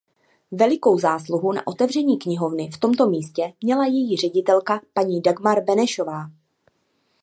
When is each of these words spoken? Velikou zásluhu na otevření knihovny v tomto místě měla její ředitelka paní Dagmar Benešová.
Velikou 0.51 0.99
zásluhu 0.99 1.51
na 1.51 1.67
otevření 1.67 2.17
knihovny 2.19 2.69
v 2.71 2.77
tomto 2.77 3.09
místě 3.09 3.53
měla 3.61 3.85
její 3.85 4.17
ředitelka 4.17 4.81
paní 4.93 5.21
Dagmar 5.21 5.63
Benešová. 5.63 6.29